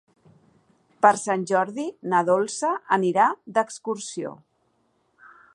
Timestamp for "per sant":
1.05-1.43